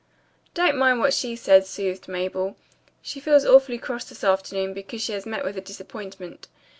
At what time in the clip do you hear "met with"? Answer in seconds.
5.27-5.59